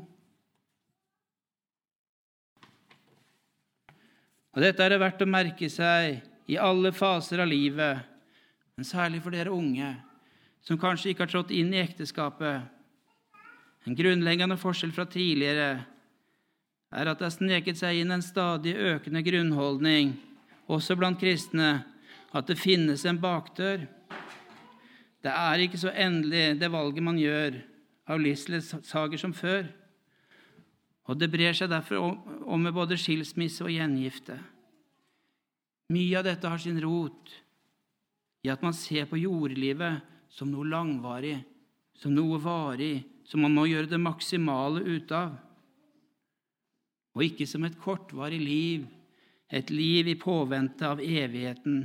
Og 4.53 4.62
Dette 4.62 4.83
er 4.83 4.93
det 4.93 5.01
verdt 5.01 5.24
å 5.24 5.29
merke 5.29 5.69
seg 5.72 6.19
i 6.51 6.60
alle 6.60 6.91
faser 6.93 7.41
av 7.41 7.50
livet, 7.50 8.03
men 8.75 8.86
særlig 8.86 9.22
for 9.24 9.33
dere 9.33 9.53
unge 9.53 9.93
som 10.63 10.79
kanskje 10.79 11.12
ikke 11.12 11.25
har 11.25 11.31
trådt 11.31 11.53
inn 11.55 11.74
i 11.74 11.81
ekteskapet. 11.81 12.67
En 13.83 13.98
grunnleggende 13.98 14.60
forskjell 14.60 14.93
fra 14.95 15.07
tidligere 15.10 15.72
er 16.93 17.10
at 17.10 17.19
det 17.19 17.27
har 17.27 17.33
sneket 17.36 17.79
seg 17.79 18.00
inn 18.00 18.13
en 18.13 18.24
stadig 18.24 18.75
økende 18.77 19.24
grunnholdning, 19.25 20.13
også 20.72 20.95
blant 21.00 21.19
kristne, 21.19 21.81
at 22.33 22.48
det 22.48 22.60
finnes 22.60 23.03
en 23.05 23.19
bakdør. 23.22 23.83
Det 25.24 25.32
er 25.32 25.63
ikke 25.63 25.80
så 25.80 25.94
endelig, 25.96 26.60
det 26.60 26.72
valget 26.72 27.06
man 27.06 27.20
gjør 27.20 27.62
av 28.12 28.20
livsledsager 28.20 29.22
som 29.22 29.36
før. 29.36 29.70
Og 31.08 31.20
det 31.20 31.32
brer 31.32 31.56
seg 31.56 31.72
derfor 31.72 32.01
om 32.03 32.63
med 32.63 32.75
både 32.75 33.00
skilsmisse 33.00 33.63
og 33.63 33.72
gjengifte. 33.72 34.36
Mye 35.94 36.20
av 36.20 36.27
dette 36.27 36.50
har 36.50 36.60
sin 36.60 36.80
rot 36.84 37.32
i 38.44 38.51
at 38.51 38.63
man 38.63 38.75
ser 38.75 39.08
på 39.08 39.20
jordlivet 39.20 40.03
som 40.32 40.51
noe 40.51 40.68
langvarig, 40.68 41.38
som 41.96 42.15
noe 42.15 42.39
varig, 42.42 43.03
som 43.27 43.44
man 43.44 43.56
må 43.56 43.68
gjøre 43.70 43.92
det 43.92 44.01
maksimale 44.01 44.84
ut 44.84 45.12
av. 45.15 45.36
Og 47.13 47.27
ikke 47.27 47.48
som 47.48 47.63
et 47.68 47.77
kortvarig 47.80 48.42
liv, 48.42 48.88
et 49.53 49.70
liv 49.70 50.10
i 50.10 50.20
påvente 50.20 50.88
av 50.88 51.03
evigheten, 51.03 51.84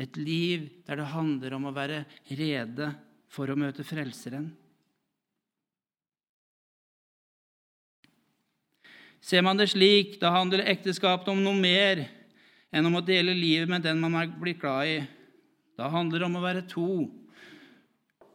et 0.00 0.16
liv 0.16 0.68
der 0.86 1.00
det 1.00 1.12
handler 1.12 1.56
om 1.56 1.68
å 1.68 1.74
være 1.76 2.04
rede 2.32 2.88
for 3.32 3.50
å 3.50 3.58
møte 3.58 3.84
Frelseren. 3.86 4.50
Ser 9.22 9.44
man 9.46 9.60
det 9.60 9.68
slik, 9.70 10.16
da 10.18 10.32
handler 10.34 10.64
ekteskapet 10.66 11.28
om 11.30 11.42
noe 11.44 11.54
mer 11.54 12.02
enn 12.74 12.88
om 12.88 12.98
å 12.98 13.04
dele 13.06 13.36
livet 13.36 13.70
med 13.70 13.84
den 13.84 14.00
man 14.02 14.16
er 14.18 14.32
blitt 14.34 14.58
glad 14.62 14.88
i. 14.90 14.96
Da 15.78 15.90
handler 15.92 16.22
det 16.22 16.26
om 16.26 16.38
å 16.40 16.42
være 16.42 16.64
to 16.68 16.88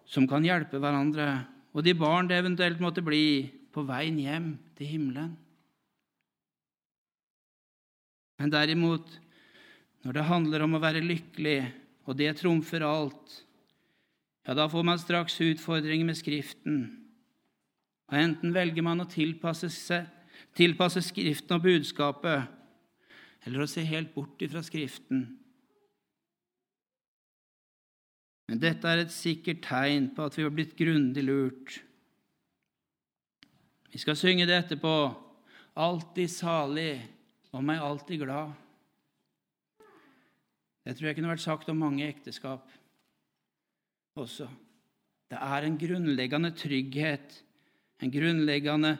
som 0.08 0.28
kan 0.30 0.46
hjelpe 0.46 0.80
hverandre, 0.80 1.28
og 1.76 1.84
de 1.84 1.94
barn 1.98 2.30
det 2.30 2.38
eventuelt 2.40 2.80
måtte 2.80 3.04
bli, 3.04 3.52
på 3.76 3.84
veien 3.86 4.16
hjem 4.18 4.48
til 4.80 4.90
himmelen. 4.90 5.34
Men 8.40 8.54
derimot, 8.54 9.12
når 10.08 10.16
det 10.16 10.28
handler 10.30 10.64
om 10.64 10.78
å 10.78 10.80
være 10.80 11.04
lykkelig, 11.04 11.58
og 12.08 12.16
det 12.16 12.30
trumfer 12.40 12.86
alt, 12.88 13.42
ja, 14.48 14.54
da 14.56 14.70
får 14.72 14.86
man 14.88 15.00
straks 15.02 15.34
utfordringer 15.44 16.08
med 16.08 16.16
Skriften. 16.16 16.78
Og 18.08 18.16
enten 18.16 18.54
velger 18.56 18.86
man 18.88 19.04
å 19.04 19.08
tilpasse, 19.12 19.68
seg, 19.68 20.06
tilpasse 20.56 21.04
Skriften 21.04 21.58
og 21.58 21.66
budskapet, 21.66 22.46
eller 23.44 23.66
å 23.66 23.68
se 23.68 23.84
helt 23.84 24.14
bort 24.16 24.40
ifra 24.48 24.64
Skriften 24.64 25.26
Men 28.48 28.62
dette 28.64 28.88
er 28.88 29.02
et 29.02 29.12
sikkert 29.12 29.60
tegn 29.66 30.06
på 30.16 30.24
at 30.24 30.38
vi 30.38 30.46
har 30.46 30.54
blitt 30.56 30.78
grundig 30.80 31.26
lurt. 31.28 31.82
Vi 33.92 34.00
skal 34.00 34.16
synge 34.16 34.46
det 34.48 34.56
etterpå. 34.56 34.94
Alltid 35.84 36.32
salig 36.32 36.94
og 37.52 37.66
meg 37.68 37.84
alltid 37.84 38.24
glad. 38.24 38.56
Det 40.88 40.94
tror 40.96 41.10
jeg 41.10 41.18
kunne 41.18 41.34
vært 41.34 41.44
sagt 41.44 41.68
om 41.68 41.82
mange 41.84 42.06
ekteskap 42.08 42.64
også. 44.16 44.46
Det 45.28 45.36
er 45.36 45.66
en 45.68 45.76
grunnleggende 45.76 46.54
trygghet, 46.56 47.34
en 48.00 48.14
grunnleggende 48.14 48.94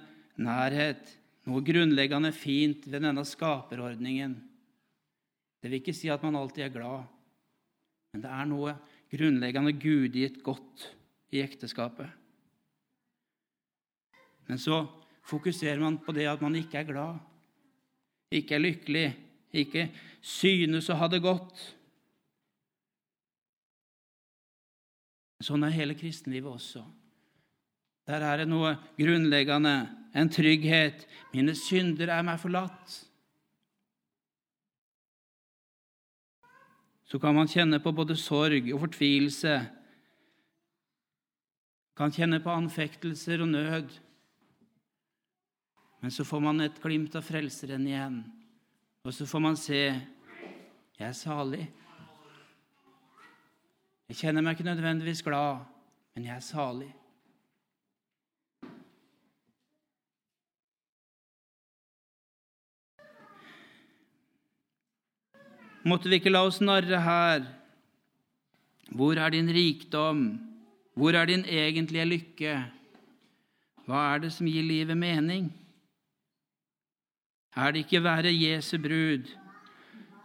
nærhet, 0.44 1.14
noe 1.48 1.64
grunnleggende 1.64 2.34
fint 2.36 2.84
ved 2.92 3.06
denne 3.06 3.24
skaperordningen. 3.24 4.34
Det 5.64 5.72
vil 5.72 5.80
ikke 5.80 5.96
si 5.96 6.12
at 6.12 6.26
man 6.28 6.36
alltid 6.36 6.66
er 6.66 6.74
glad, 6.74 7.06
men 8.12 8.26
det 8.26 8.34
er 8.36 8.50
noe 8.52 8.74
grunnleggende 9.14 9.72
gudgitt 9.80 10.42
godt 10.44 10.90
i 11.32 11.40
ekteskapet. 11.40 12.12
Men 14.52 14.60
så 14.60 14.82
fokuserer 15.28 15.80
man 15.80 16.02
på 16.04 16.12
det 16.12 16.28
at 16.28 16.44
man 16.44 16.60
ikke 16.60 16.82
er 16.84 16.92
glad, 16.92 17.24
ikke 18.28 18.60
er 18.60 18.66
lykkelig, 18.66 19.08
ikke 19.64 19.88
synes 20.22 20.90
å 20.90 20.98
ha 21.00 21.10
det 21.12 21.22
godt. 21.24 21.64
Sånn 25.44 25.66
er 25.68 25.76
hele 25.76 25.98
kristenlivet 25.98 26.50
også. 26.50 26.82
Der 28.08 28.24
er 28.24 28.42
det 28.42 28.48
noe 28.50 28.74
grunnleggende, 28.98 29.76
en 30.18 30.32
trygghet. 30.34 31.04
Mine 31.34 31.54
synder 31.58 32.10
er 32.16 32.26
meg 32.26 32.40
forlatt. 32.42 33.02
så 37.08 37.20
kan 37.20 37.36
man 37.36 37.48
kjenne 37.48 37.80
på 37.80 37.94
både 37.96 38.18
sorg 38.20 38.68
og 38.74 38.82
fortvilelse. 38.84 39.54
Kan 41.98 42.12
kjenne 42.14 42.42
på 42.44 42.52
anfektelser 42.52 43.42
og 43.46 43.54
nød. 43.54 43.94
Men 46.04 46.14
så 46.14 46.26
får 46.28 46.44
man 46.44 46.66
et 46.66 46.82
glimt 46.84 47.16
av 47.18 47.24
Frelseren 47.26 47.88
igjen, 47.88 48.20
og 49.08 49.14
så 49.14 49.26
får 49.26 49.40
man 49.40 49.56
se 49.56 49.80
jeg 50.98 51.08
er 51.08 51.14
salig. 51.16 51.66
Jeg 54.10 54.18
kjenner 54.20 54.44
meg 54.44 54.58
ikke 54.58 54.66
nødvendigvis 54.68 55.22
glad, 55.24 55.62
men 56.16 56.26
jeg 56.26 56.36
er 56.36 56.44
salig. 56.44 56.90
Måtte 65.88 66.12
vi 66.12 66.20
ikke 66.20 66.34
la 66.34 66.42
oss 66.50 66.60
narre 66.60 67.00
her. 67.00 67.46
Hvor 68.92 69.16
er 69.16 69.32
din 69.32 69.48
rikdom? 69.48 70.26
Hvor 71.00 71.16
er 71.16 71.32
din 71.32 71.46
egentlige 71.46 72.10
lykke? 72.10 72.58
Hva 73.88 74.04
er 74.10 74.26
det 74.26 74.34
som 74.36 74.52
gir 74.52 74.68
livet 74.68 74.98
mening? 75.00 75.48
Er 77.58 77.74
det 77.74 77.86
ikke 77.86 77.98
å 77.98 78.06
være 78.06 78.30
Jesu 78.38 78.76
brud? 78.78 79.32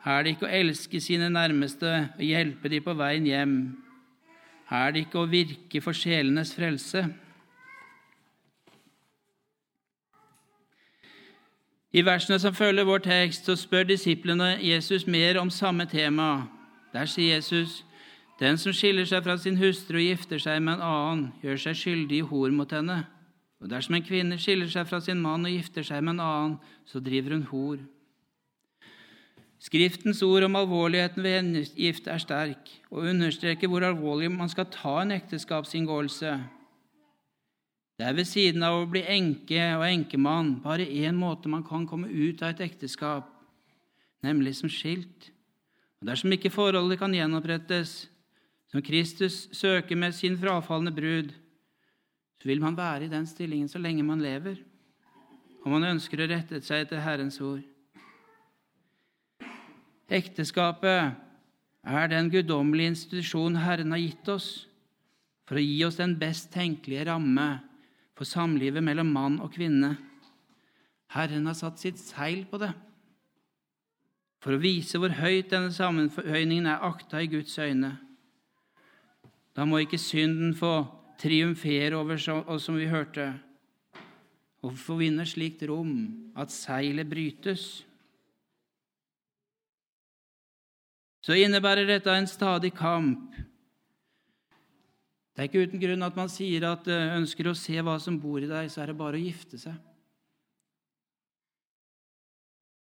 Er 0.04 0.22
det 0.22 0.34
ikke 0.34 0.48
å 0.48 0.52
elske 0.52 1.00
sine 1.00 1.30
nærmeste 1.32 1.92
og 2.12 2.24
hjelpe 2.26 2.68
dem 2.68 2.84
på 2.84 2.92
veien 2.98 3.26
hjem? 3.26 3.54
Er 4.68 4.92
det 4.92 5.06
ikke 5.06 5.22
å 5.22 5.30
virke 5.30 5.80
for 5.80 5.96
sjelenes 5.96 6.52
frelse? 6.56 7.06
I 11.92 12.04
versene 12.04 12.38
som 12.40 12.54
følger 12.56 12.88
vår 12.88 13.04
tekst, 13.04 13.48
så 13.48 13.56
spør 13.56 13.88
disiplene 13.88 14.56
Jesus 14.60 15.06
mer 15.06 15.40
om 15.40 15.50
samme 15.50 15.86
tema. 15.86 16.48
Der 16.92 17.06
sier 17.06 17.34
Jesus, 17.34 17.84
'Den 18.40 18.58
som 18.58 18.72
skiller 18.72 19.04
seg 19.04 19.22
fra 19.24 19.36
sin 19.36 19.56
hustru 19.56 19.96
og 19.96 20.02
gifter 20.02 20.38
seg 20.38 20.62
med 20.62 20.74
en 20.74 20.80
annen, 20.80 21.32
gjør 21.42 21.56
seg 21.56 21.76
skyldig 21.76 22.18
i 22.18 22.28
hor 22.28 22.50
mot 22.50 22.72
henne.' 22.72 23.06
Og 23.62 23.70
dersom 23.70 23.94
en 23.94 24.04
kvinne 24.04 24.38
skiller 24.42 24.70
seg 24.70 24.88
fra 24.90 24.98
sin 25.00 25.20
mann 25.22 25.46
og 25.46 25.54
gifter 25.54 25.86
seg 25.86 26.02
med 26.02 26.16
en 26.16 26.24
annen, 26.24 26.54
så 26.84 26.98
driver 26.98 27.36
hun 27.36 27.44
hor. 27.52 27.82
Skriftens 29.62 30.18
ord 30.26 30.42
om 30.42 30.58
alvorligheten 30.58 31.22
ved 31.22 31.76
gift 31.78 32.08
er 32.10 32.18
sterk 32.18 32.72
og 32.90 33.06
understreker 33.12 33.70
hvor 33.70 33.86
alvorlig 33.86 34.32
man 34.34 34.50
skal 34.50 34.66
ta 34.74 34.96
en 35.04 35.14
ekteskapsinngåelse. 35.14 36.32
Det 37.94 38.08
er 38.08 38.16
ved 38.18 38.26
siden 38.26 38.64
av 38.66 38.80
å 38.80 38.88
bli 38.90 39.04
enke 39.06 39.68
og 39.76 39.84
enkemann 39.86 40.56
bare 40.64 40.82
én 40.82 41.14
måte 41.14 41.52
man 41.52 41.62
kan 41.62 41.86
komme 41.86 42.10
ut 42.10 42.42
av 42.42 42.56
et 42.56 42.64
ekteskap, 42.66 43.28
nemlig 44.26 44.56
som 44.58 44.72
skilt. 44.72 45.30
Og 46.02 46.08
Dersom 46.10 46.34
ikke 46.34 46.50
forholdet 46.50 46.98
kan 46.98 47.14
gjenopprettes, 47.14 48.08
som 48.72 48.82
Kristus 48.82 49.44
søker 49.54 49.94
med 49.94 50.16
sin 50.18 50.34
frafalne 50.40 50.90
brud, 50.90 51.30
vil 52.46 52.62
man 52.62 52.76
være 52.76 53.06
i 53.06 53.12
den 53.12 53.26
stillingen 53.26 53.68
så 53.70 53.78
lenge 53.78 54.04
man 54.06 54.22
lever, 54.22 54.56
og 55.62 55.70
man 55.74 55.92
ønsker 55.92 56.22
å 56.22 56.28
rette 56.30 56.60
seg 56.64 56.86
etter 56.86 57.02
Herrens 57.04 57.38
ord. 57.44 57.62
Ekteskapet 60.12 61.14
er 61.82 62.10
den 62.10 62.30
guddommelige 62.30 62.92
institusjon 62.92 63.56
Herren 63.62 63.94
har 63.94 64.02
gitt 64.02 64.28
oss 64.28 64.48
for 65.48 65.58
å 65.58 65.64
gi 65.64 65.78
oss 65.86 65.98
den 66.00 66.16
best 66.20 66.50
tenkelige 66.54 67.06
ramme 67.08 67.48
for 68.18 68.28
samlivet 68.28 68.84
mellom 68.84 69.10
mann 69.14 69.38
og 69.42 69.54
kvinne. 69.54 69.94
Herren 71.14 71.48
har 71.48 71.56
satt 71.58 71.80
sitt 71.80 72.00
seil 72.00 72.44
på 72.50 72.60
det 72.62 72.72
for 74.42 74.56
å 74.56 74.62
vise 74.62 74.98
hvor 74.98 75.14
høyt 75.20 75.52
denne 75.52 75.70
sammenføyningen 75.74 76.66
er 76.66 76.82
akta 76.82 77.20
i 77.22 77.30
Guds 77.30 77.54
øyne. 77.62 77.92
Da 79.54 79.66
må 79.68 79.82
ikke 79.82 80.00
synden 80.00 80.56
få 80.58 80.80
triumfere 81.20 81.96
over 81.98 82.16
oss, 82.16 82.64
som 82.64 82.76
vi 82.78 82.88
hørte, 82.90 83.32
og 84.62 84.76
få 84.78 84.98
vinne 85.00 85.26
slikt 85.26 85.64
rom 85.68 85.94
at 86.38 86.52
seilet 86.54 87.08
brytes. 87.10 87.82
Så 91.22 91.38
innebærer 91.38 91.86
dette 91.86 92.10
en 92.10 92.26
stadig 92.26 92.72
kamp. 92.74 93.34
Det 95.32 95.40
er 95.40 95.48
ikke 95.48 95.64
uten 95.64 95.80
grunn 95.80 96.04
at 96.04 96.18
man 96.18 96.30
sier 96.30 96.66
at 96.68 96.88
eh, 96.90 97.14
ønsker 97.16 97.48
å 97.48 97.56
se 97.56 97.78
hva 97.80 97.94
som 98.02 98.18
bor 98.20 98.42
i 98.42 98.50
deg, 98.50 98.68
så 98.70 98.82
er 98.82 98.90
det 98.90 98.98
bare 98.98 99.16
å 99.16 99.22
gifte 99.22 99.58
seg. 99.60 99.78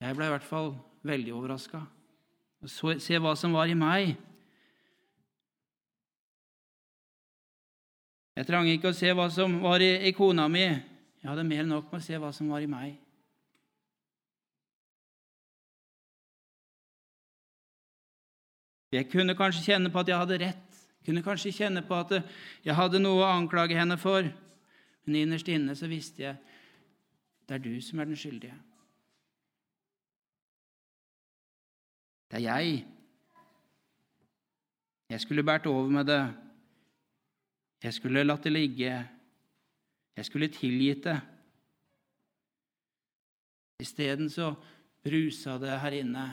Jeg 0.04 0.14
ble 0.14 0.28
i 0.28 0.34
hvert 0.36 0.46
fall 0.46 0.76
veldig 1.08 1.34
overraska. 1.34 1.82
Se 2.68 3.18
hva 3.22 3.34
som 3.38 3.56
var 3.58 3.72
i 3.72 3.78
meg. 3.78 4.14
Jeg 8.38 8.46
trang 8.46 8.68
ikke 8.70 8.92
å 8.92 8.94
se 8.94 9.10
hva 9.18 9.26
som 9.34 9.56
var 9.64 9.82
i, 9.82 9.90
i 10.06 10.14
kona 10.14 10.44
mi. 10.46 10.62
Jeg 10.62 11.26
hadde 11.26 11.46
mer 11.48 11.64
enn 11.64 11.72
nok 11.74 11.88
med 11.90 12.04
å 12.04 12.06
se 12.06 12.20
hva 12.22 12.30
som 12.36 12.52
var 12.54 12.62
i 12.62 12.70
meg. 12.70 12.92
Jeg 18.94 19.10
kunne 19.10 19.34
kanskje 19.36 19.66
kjenne 19.72 19.90
på 19.90 20.04
at 20.04 20.14
jeg 20.14 20.22
hadde 20.22 20.40
rett, 20.46 20.78
kunne 21.04 21.26
kanskje 21.26 21.56
kjenne 21.58 21.82
på 21.88 21.98
at 21.98 22.14
jeg 22.64 22.78
hadde 22.78 23.02
noe 23.02 23.26
å 23.26 23.34
anklage 23.34 23.76
henne 23.76 23.98
for, 24.00 24.30
men 25.08 25.22
innerst 25.24 25.50
inne 25.52 25.74
så 25.76 25.90
visste 25.90 26.28
jeg 26.28 26.38
det 27.48 27.58
er 27.58 27.64
du 27.64 27.74
som 27.82 28.00
er 28.00 28.10
den 28.10 28.20
skyldige. 28.20 28.56
Det 32.28 32.38
er 32.38 32.46
jeg. 32.46 32.82
Jeg 35.10 35.24
skulle 35.24 35.46
båret 35.48 35.66
over 35.72 35.90
med 35.90 36.12
det. 36.12 36.26
Jeg 37.84 37.94
skulle 37.94 38.24
latt 38.26 38.44
det 38.44 38.54
ligge. 38.54 38.94
Jeg 40.18 40.26
skulle 40.26 40.50
tilgitt 40.50 41.04
det. 41.06 41.20
Isteden 43.82 44.30
så 44.30 44.56
brusa 45.06 45.58
det 45.62 45.80
her 45.80 46.00
inne. 46.00 46.26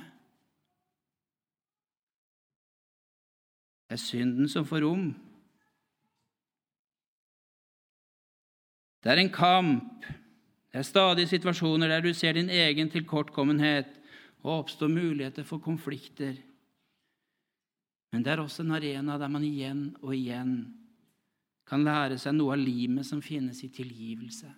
Det 3.85 3.99
er 3.99 4.01
synden 4.01 4.49
som 4.49 4.65
får 4.65 4.81
rom. 4.87 5.11
Det 9.05 9.13
er 9.13 9.21
en 9.21 9.33
kamp. 9.33 10.07
Det 10.73 10.81
er 10.81 10.89
stadig 10.89 11.29
situasjoner 11.29 11.93
der 11.93 12.01
du 12.01 12.15
ser 12.17 12.33
din 12.33 12.49
egen 12.49 12.89
tilkortkommenhet 12.91 13.93
og 14.43 14.65
oppstår 14.65 14.89
muligheter 14.89 15.45
for 15.45 15.61
konflikter. 15.61 16.41
Men 18.13 18.25
det 18.25 18.33
er 18.33 18.41
også 18.41 18.65
en 18.65 18.73
arena 18.73 19.19
der 19.21 19.29
man 19.29 19.45
igjen 19.45 19.85
og 20.01 20.17
igjen 20.17 20.84
kan 21.69 21.85
lære 21.85 22.19
seg 22.21 22.37
noe 22.37 22.57
av 22.57 22.61
limet 22.61 23.07
som 23.09 23.23
finnes 23.25 23.63
i 23.65 23.71
tilgivelse. 23.73 24.51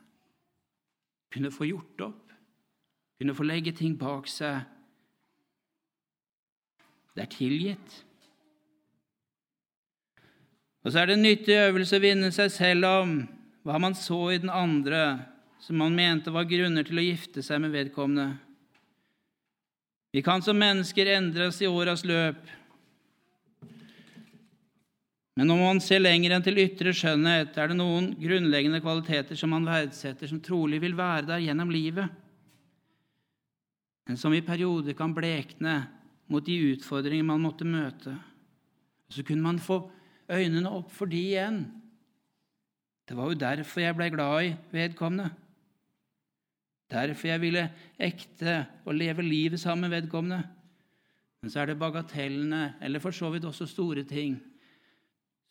Kunne 1.32 1.52
få 1.54 1.68
gjort 1.68 2.02
opp, 2.08 2.32
kunne 3.18 3.36
få 3.36 3.46
legge 3.46 3.74
ting 3.76 3.94
bak 3.98 4.28
seg. 4.30 4.64
Det 7.16 7.24
er 7.24 7.32
tilgitt. 7.32 8.02
Og 10.84 10.92
så 10.92 11.00
er 11.00 11.08
det 11.08 11.16
en 11.16 11.24
nyttig 11.24 11.56
øvelse 11.58 11.98
å 11.98 12.02
vinne 12.02 12.28
seg 12.34 12.50
selv 12.54 12.86
om 12.86 13.14
hva 13.66 13.78
man 13.82 13.96
så 13.98 14.20
i 14.30 14.38
den 14.38 14.52
andre, 14.52 15.18
som 15.58 15.80
man 15.80 15.96
mente 15.96 16.30
var 16.30 16.46
grunner 16.46 16.86
til 16.86 17.00
å 17.00 17.06
gifte 17.06 17.42
seg 17.42 17.58
med 17.64 17.72
vedkommende. 17.74 18.36
Vi 20.14 20.22
kan 20.22 20.44
som 20.44 20.56
mennesker 20.56 21.10
endres 21.16 21.58
i 21.60 21.66
åras 21.66 22.04
løp. 22.06 22.38
Men 25.36 25.50
når 25.50 25.58
man 25.60 25.80
ser 25.84 26.00
lenger 26.00 26.32
enn 26.32 26.44
til 26.44 26.62
ytre 26.62 26.94
skjønnhet, 26.96 27.56
er 27.60 27.68
det 27.68 27.76
noen 27.76 28.14
grunnleggende 28.16 28.80
kvaliteter 28.80 29.36
som 29.36 29.52
man 29.52 29.68
verdsetter, 29.68 30.30
som 30.30 30.40
trolig 30.40 30.80
vil 30.80 30.96
være 30.96 31.26
der 31.28 31.44
gjennom 31.44 31.72
livet, 31.72 32.08
men 34.06 34.18
som 34.20 34.34
i 34.34 34.44
perioder 34.44 34.94
kan 34.94 35.14
blekne 35.14 35.80
mot 36.30 36.44
de 36.46 36.54
utfordringer 36.72 37.26
man 37.26 37.42
måtte 37.42 37.66
møte. 37.66 38.14
Så 39.10 39.24
kunne 39.26 39.42
man 39.42 39.58
få 39.62 39.80
øynene 40.30 40.70
opp 40.70 40.92
for 40.94 41.10
de 41.10 41.18
igjen. 41.18 41.64
Det 43.06 43.16
var 43.18 43.30
jo 43.30 43.38
derfor 43.38 43.82
jeg 43.82 43.96
ble 43.98 44.08
glad 44.14 44.46
i 44.46 44.52
vedkommende. 44.74 45.28
Derfor 46.90 47.32
jeg 47.32 47.42
ville 47.42 47.64
ekte 47.98 48.60
og 48.86 48.94
leve 48.94 49.26
livet 49.26 49.60
sammen 49.62 49.88
med 49.88 50.02
vedkommende. 50.02 50.44
Men 51.42 51.50
så 51.50 51.62
er 51.62 51.70
det 51.70 51.78
bagatellene, 51.78 52.76
eller 52.82 53.02
for 53.02 53.14
så 53.14 53.30
vidt 53.34 53.46
også 53.46 53.66
store 53.70 54.06
ting, 54.06 54.38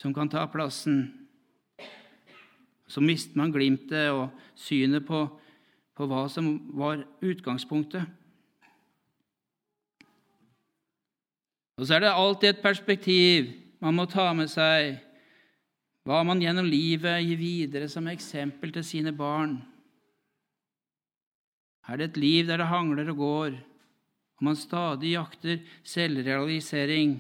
som 0.02 0.14
kan 0.14 0.30
ta 0.30 0.46
plassen. 0.52 1.08
Så 2.88 3.02
mister 3.02 3.38
man 3.38 3.54
glimtet 3.54 4.12
og 4.14 4.30
synet 4.60 5.06
på, 5.08 5.26
på 5.96 6.08
hva 6.10 6.26
som 6.30 6.52
var 6.78 7.02
utgangspunktet. 7.26 8.06
Og 11.76 11.88
så 11.88 11.98
er 11.98 12.06
det 12.06 12.16
alltid 12.16 12.50
et 12.54 12.64
perspektiv 12.64 13.52
man 13.84 13.98
må 13.98 14.06
ta 14.10 14.30
med 14.34 14.48
seg, 14.50 14.96
hva 16.06 16.22
man 16.26 16.40
gjennom 16.42 16.68
livet 16.70 17.24
gir 17.26 17.40
videre 17.40 17.90
som 17.92 18.08
eksempel 18.08 18.72
til 18.74 18.86
sine 18.86 19.12
barn. 19.16 19.58
Er 21.90 22.00
det 22.00 22.12
et 22.12 22.20
liv 22.22 22.48
der 22.48 22.62
det 22.62 22.70
hangler 22.70 23.12
og 23.12 23.20
går, 23.20 23.58
og 24.38 24.48
man 24.48 24.58
stadig 24.58 25.16
jakter 25.16 25.62
selvrealisering, 25.86 27.20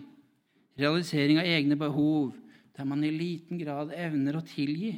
realisering 0.79 1.41
av 1.41 1.49
egne 1.49 1.77
behov, 1.79 2.33
der 2.75 2.87
man 2.87 3.03
i 3.03 3.11
liten 3.13 3.59
grad 3.61 3.93
evner 3.95 4.39
å 4.39 4.45
tilgi? 4.45 4.93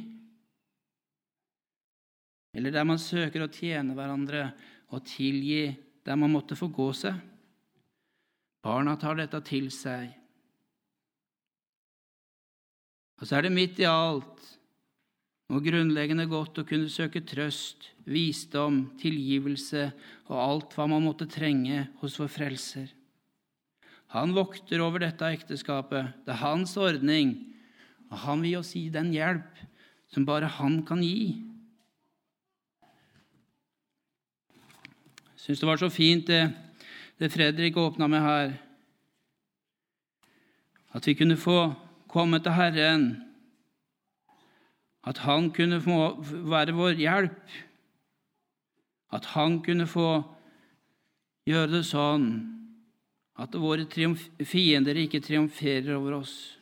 Eller 2.56 2.74
der 2.74 2.86
man 2.88 3.00
søker 3.00 3.44
å 3.44 3.52
tjene 3.52 3.94
hverandre 3.94 4.48
og 4.94 5.04
tilgi 5.06 5.68
der 6.06 6.18
man 6.18 6.32
måtte 6.32 6.58
forgå 6.58 6.90
seg? 6.96 7.18
Barna 8.64 8.96
tar 8.98 9.20
dette 9.20 9.40
til 9.46 9.70
seg. 9.72 10.10
Og 13.18 13.26
så 13.26 13.38
er 13.38 13.46
det 13.46 13.54
midt 13.54 13.80
i 13.82 13.86
alt 13.88 14.38
noe 15.48 15.64
grunnleggende 15.64 16.26
godt 16.28 16.60
å 16.60 16.66
kunne 16.68 16.90
søke 16.92 17.22
trøst, 17.24 17.88
visdom, 18.04 18.82
tilgivelse 19.00 19.86
og 20.28 20.36
alt 20.36 20.74
hva 20.76 20.88
man 20.92 21.06
måtte 21.06 21.28
trenge 21.30 21.86
hos 22.02 22.18
vår 22.20 22.28
Frelser. 22.32 22.90
Han 24.12 24.34
vokter 24.36 24.80
over 24.84 25.04
dette 25.04 25.28
ekteskapet. 25.36 26.12
Det 26.24 26.32
er 26.32 26.42
hans 26.42 26.74
ordning, 26.80 27.34
og 28.08 28.18
han 28.24 28.42
vil 28.44 28.58
oss 28.60 28.74
gi 28.76 28.88
den 28.92 29.12
hjelp 29.12 29.60
som 30.12 30.26
bare 30.28 30.48
han 30.58 30.80
kan 30.88 31.02
gi. 31.04 31.36
Jeg 35.34 35.44
syns 35.44 35.60
det 35.60 35.68
var 35.68 35.80
så 35.80 35.90
fint, 35.92 36.26
det, 36.28 36.48
det 37.20 37.32
Fredrik 37.32 37.76
åpna 37.76 38.08
med 38.08 38.24
her. 38.24 38.52
At 40.96 41.06
vi 41.06 41.14
kunne 41.14 41.36
få 41.36 41.74
komme 42.08 42.40
til 42.40 42.56
Herren. 42.56 43.08
At 45.04 45.18
Han 45.24 45.50
kunne 45.50 45.80
få 45.80 46.16
være 46.48 46.74
vår 46.76 46.98
hjelp. 47.00 47.56
At 49.12 49.24
Han 49.36 49.60
kunne 49.64 49.86
få 49.86 50.22
gjøre 51.48 51.78
det 51.78 51.84
sånn 51.88 52.28
at 53.38 53.54
våre 53.54 53.86
fiender 54.44 54.98
ikke 54.98 55.22
triumferer 55.22 55.94
over 55.94 56.18
oss. 56.18 56.57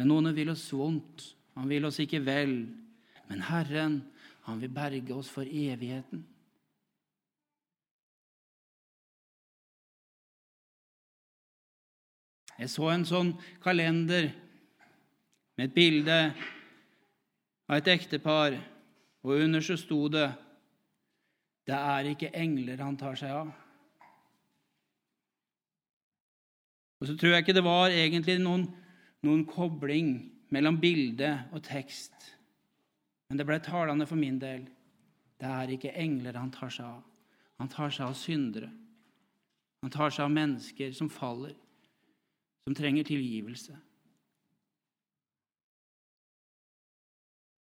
Er 0.00 0.08
noen 0.08 0.32
vil 0.32 0.48
oss 0.48 0.64
vondt. 0.72 1.26
Han 1.58 1.68
vil 1.68 1.84
oss 1.84 1.98
ikke 2.00 2.22
vel. 2.24 2.54
Men 3.28 3.42
Herren, 3.44 4.00
han 4.46 4.60
vil 4.62 4.72
berge 4.72 5.12
oss 5.12 5.28
for 5.28 5.44
evigheten. 5.44 6.22
Jeg 12.60 12.68
så 12.68 12.90
en 12.92 13.06
sånn 13.08 13.30
kalender 13.64 14.30
med 15.56 15.68
et 15.68 15.76
bilde 15.76 16.16
av 17.68 17.78
et 17.78 17.88
ektepar, 17.88 18.56
og 19.24 19.44
under 19.46 19.64
så 19.64 19.78
sto 19.80 20.02
det 20.12 20.26
det 21.68 21.76
er 21.76 22.10
ikke 22.10 22.32
engler 22.36 22.80
han 22.82 22.98
tar 23.00 23.16
seg 23.20 23.32
av. 23.32 23.52
Og 27.00 27.08
så 27.08 27.16
tror 27.16 27.36
jeg 27.36 27.44
ikke 27.44 27.56
det 27.56 27.64
var 27.64 27.94
egentlig 27.94 28.36
noen, 28.42 28.66
noen 29.26 29.44
kobling 29.48 30.14
mellom 30.52 30.78
bilde 30.80 31.30
og 31.54 31.62
tekst. 31.66 32.14
Men 33.30 33.38
det 33.38 33.46
ble 33.46 33.60
talende 33.62 34.06
for 34.08 34.18
min 34.18 34.40
del. 34.42 34.64
Det 35.40 35.48
er 35.48 35.72
ikke 35.72 35.94
engler 35.96 36.38
han 36.40 36.52
tar 36.52 36.72
seg 36.72 36.86
av. 36.88 37.04
Han 37.60 37.70
tar 37.70 37.92
seg 37.92 38.08
av 38.08 38.16
syndere. 38.18 38.70
Han 39.84 39.92
tar 39.92 40.12
seg 40.12 40.26
av 40.26 40.32
mennesker 40.34 40.92
som 40.96 41.08
faller, 41.12 41.54
som 42.64 42.76
trenger 42.76 43.06
tilgivelse. 43.08 43.76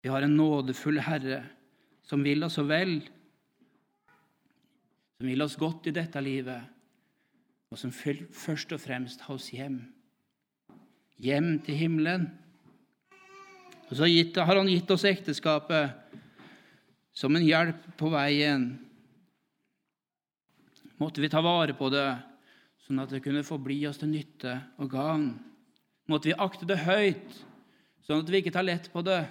Vi 0.04 0.12
har 0.12 0.22
en 0.22 0.36
nådefull 0.36 1.00
Herre 1.00 1.40
som 2.04 2.22
vil 2.22 2.44
oss 2.44 2.58
så 2.58 2.66
vel, 2.68 2.98
som 5.16 5.30
vil 5.30 5.42
oss 5.42 5.56
godt 5.56 5.88
i 5.88 5.94
dette 5.96 6.20
livet, 6.20 6.60
og 7.72 7.80
som 7.80 7.90
først 7.90 8.74
og 8.76 8.82
fremst 8.82 9.24
har 9.24 9.38
oss 9.38 9.48
hjem. 9.54 9.80
Hjem 11.22 11.58
til 11.62 11.78
himmelen. 11.78 12.26
Og 13.90 13.98
så 13.98 14.08
har 14.08 14.58
han 14.58 14.70
gitt 14.70 14.90
oss 14.90 15.04
ekteskapet 15.06 15.92
som 17.14 17.36
en 17.36 17.46
hjelp 17.46 17.84
på 18.00 18.10
veien. 18.10 18.66
Måtte 20.98 21.22
vi 21.22 21.30
ta 21.30 21.42
vare 21.44 21.76
på 21.78 21.90
det, 21.92 22.08
sånn 22.86 23.02
at 23.02 23.12
det 23.14 23.22
kunne 23.22 23.46
forbli 23.46 23.78
oss 23.86 24.00
til 24.00 24.10
nytte 24.10 24.56
og 24.82 24.90
gagn. 24.90 25.28
Måtte 26.10 26.30
vi 26.30 26.36
akte 26.36 26.66
det 26.68 26.82
høyt, 26.82 27.38
sånn 28.04 28.24
at 28.24 28.30
vi 28.30 28.42
ikke 28.42 28.54
tar 28.54 28.66
lett 28.66 28.90
på 28.92 29.04
det. 29.06 29.22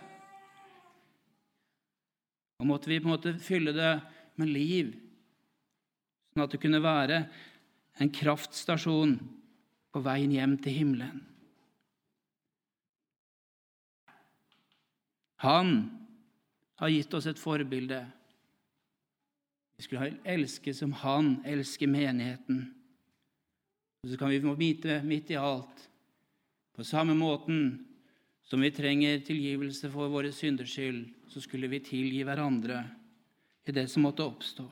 Og 2.62 2.70
måtte 2.70 2.88
vi 2.92 3.02
på 3.02 3.10
en 3.10 3.16
måte 3.18 3.36
fylle 3.44 3.76
det 3.76 3.98
med 4.40 4.54
liv, 4.54 4.94
sånn 6.32 6.46
at 6.46 6.56
det 6.56 6.62
kunne 6.64 6.82
være 6.84 7.20
en 8.02 8.16
kraftstasjon 8.16 9.18
på 9.94 10.02
veien 10.08 10.32
hjem 10.34 10.58
til 10.64 10.80
himmelen. 10.80 11.22
Han 15.44 15.92
har 16.80 16.90
gitt 16.90 17.14
oss 17.14 17.28
et 17.28 17.40
forbilde. 17.40 18.00
Vi 19.76 19.84
skulle 19.84 20.14
elske 20.24 20.72
som 20.76 20.94
han 21.02 21.36
elsker 21.46 21.90
menigheten. 21.92 22.62
Og 24.04 24.12
så 24.12 24.20
kan 24.20 24.32
vi 24.32 24.40
vite 24.40 25.02
midt 25.04 25.34
i 25.34 25.40
alt 25.40 25.90
på 26.74 26.84
samme 26.84 27.16
måten 27.16 27.86
som 28.44 28.64
vi 28.64 28.72
trenger 28.72 29.20
tilgivelse 29.24 29.92
for 29.92 30.12
våre 30.12 30.32
synders 30.32 30.74
skyld, 30.74 31.06
så 31.28 31.42
skulle 31.44 31.68
vi 31.72 31.84
tilgi 31.84 32.24
hverandre 32.24 32.80
i 33.68 33.76
det 33.76 33.86
som 33.92 34.04
måtte 34.08 34.26
oppstå. 34.26 34.66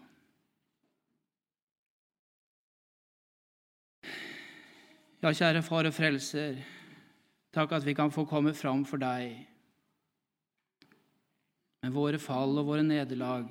Ja, 5.21 5.29
kjære 5.29 5.62
Far 5.62 5.86
og 5.86 5.93
Frelser, 5.93 6.57
takk 7.53 7.77
at 7.77 7.86
vi 7.86 7.93
kan 7.93 8.12
få 8.12 8.25
komme 8.25 8.55
fram 8.57 8.81
for 8.88 8.99
deg 8.99 9.51
med 11.82 11.94
våre 11.96 12.20
fall 12.22 12.60
og 12.62 12.67
våre 12.67 12.86
nederlag, 12.86 13.48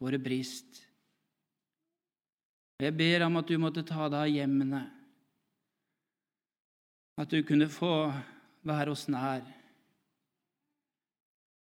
våre 0.00 0.20
brist. 0.20 0.82
Jeg 2.76 2.92
ber 2.92 3.24
om 3.24 3.38
at 3.40 3.48
du 3.48 3.56
måtte 3.60 3.84
ta 3.86 4.10
deg 4.12 4.18
av 4.20 4.32
hjemmene, 4.32 4.82
at 7.16 7.32
du 7.32 7.40
kunne 7.48 7.70
få 7.72 7.92
være 8.66 8.92
oss 8.92 9.06
nær, 9.08 9.46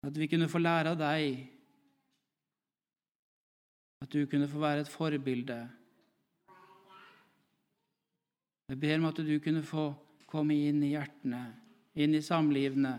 at 0.06 0.16
vi 0.16 0.30
kunne 0.30 0.48
få 0.48 0.62
lære 0.62 0.94
av 0.94 1.00
deg, 1.00 1.40
at 4.00 4.14
du 4.14 4.22
kunne 4.30 4.48
få 4.48 4.62
være 4.62 4.86
et 4.86 4.92
forbilde. 4.92 5.58
Jeg 8.70 8.78
ber 8.78 9.00
om 9.00 9.08
at 9.10 9.18
du 9.26 9.34
kunne 9.42 9.66
få 9.66 9.90
komme 10.30 10.54
inn 10.54 10.78
i 10.86 10.94
hjertene, 10.94 11.42
inn 11.98 12.14
i 12.14 12.22
samlivene, 12.22 12.94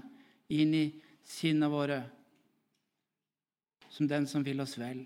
inn 0.52 0.76
i 0.76 0.86
sinnet 1.24 1.72
våre 1.72 2.04
som 3.92 4.08
den 4.08 4.28
som 4.28 4.44
vil 4.46 4.64
oss 4.64 4.78
vel. 4.80 5.04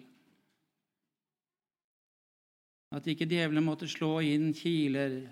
At 2.96 3.08
ikke 3.10 3.28
djevelen 3.28 3.66
måtte 3.66 3.90
slå 3.90 4.20
inn 4.24 4.54
kiler, 4.56 5.24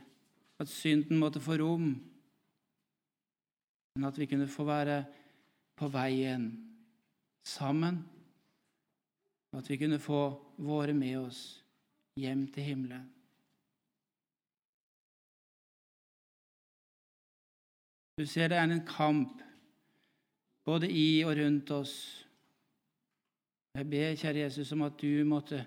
at 0.60 0.72
synden 0.72 1.22
måtte 1.22 1.42
få 1.44 1.60
rom, 1.62 1.94
men 3.94 4.10
at 4.10 4.18
vi 4.18 4.28
kunne 4.28 4.50
få 4.50 4.66
være 4.66 5.04
på 5.78 5.88
veien 5.94 6.50
sammen, 7.46 8.02
og 9.54 9.62
at 9.62 9.70
vi 9.70 9.78
kunne 9.78 10.02
få 10.02 10.24
våre 10.58 10.96
med 10.98 11.20
oss 11.22 11.44
hjem 12.18 12.48
til 12.54 12.72
himmelen. 12.72 13.06
Du 18.18 18.26
ser 18.30 18.50
det 18.50 18.58
er 18.58 18.70
en 18.70 18.86
kamp 18.86 19.42
både 20.66 20.90
i 20.90 21.24
og 21.26 21.34
rundt 21.38 21.72
oss 21.74 21.96
jeg 23.74 23.90
ber, 23.90 24.16
kjære 24.16 24.44
Jesus, 24.44 24.72
om 24.76 24.84
at 24.86 25.00
du 25.02 25.24
måtte 25.26 25.64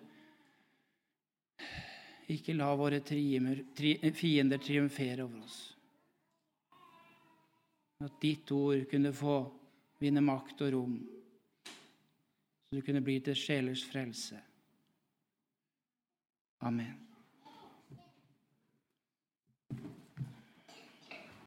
ikke 2.31 2.55
la 2.55 2.69
våre 2.79 3.01
fiender 3.03 4.59
triumfere 4.62 5.25
over 5.25 5.42
oss. 5.42 5.59
At 8.07 8.21
ditt 8.23 8.51
ord 8.53 8.85
kunne 8.90 9.12
få 9.16 9.38
vinne 9.99 10.23
makt 10.23 10.62
og 10.66 10.73
rom, 10.75 10.97
så 11.66 12.77
du 12.77 12.85
kunne 12.85 13.03
bli 13.03 13.19
til 13.25 13.38
sjelers 13.38 13.83
frelse. 13.88 14.38
Amen. 16.61 17.06